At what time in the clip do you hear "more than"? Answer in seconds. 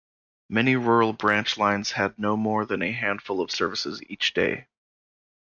2.35-2.81